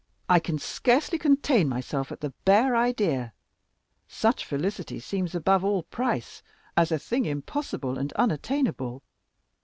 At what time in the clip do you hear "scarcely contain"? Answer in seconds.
0.57-1.69